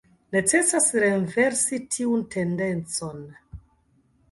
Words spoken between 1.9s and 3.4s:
tiun tendencon.